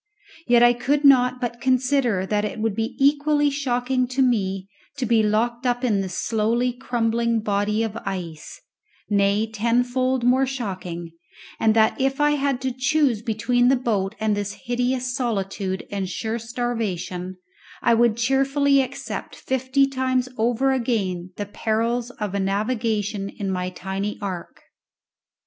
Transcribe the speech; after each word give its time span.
Yet 0.47 0.63
I 0.63 0.73
could 0.73 1.05
not 1.05 1.39
but 1.39 1.61
consider 1.61 2.25
that 2.25 2.43
it 2.43 2.57
would 2.59 2.73
be 2.73 2.95
equally 2.97 3.51
shocking 3.51 4.07
to 4.07 4.23
me 4.23 4.67
to 4.97 5.05
be 5.05 5.21
locked 5.21 5.67
up 5.67 5.83
in 5.83 6.01
this 6.01 6.17
slowly 6.17 6.73
crumbling 6.73 7.39
body 7.39 7.83
of 7.83 7.95
ice 7.97 8.59
nay, 9.11 9.45
tenfold 9.45 10.23
more 10.23 10.47
shocking, 10.47 11.11
and 11.59 11.75
that, 11.75 12.01
if 12.01 12.19
I 12.19 12.31
had 12.31 12.59
to 12.61 12.71
choose 12.71 13.21
between 13.21 13.67
the 13.67 13.75
boat 13.75 14.15
and 14.19 14.35
this 14.35 14.61
hideous 14.65 15.15
solitude 15.15 15.85
and 15.91 16.09
sure 16.09 16.39
starvation, 16.39 17.37
I 17.83 17.93
would 17.93 18.17
cheerfully 18.17 18.81
accept 18.81 19.35
fifty 19.35 19.85
times 19.85 20.27
over 20.35 20.71
again 20.71 21.29
the 21.37 21.45
perils 21.45 22.09
of 22.09 22.33
a 22.33 22.39
navigation 22.39 23.29
in 23.29 23.51
my 23.51 23.69
tiny 23.69 24.17
ark. 24.19 24.61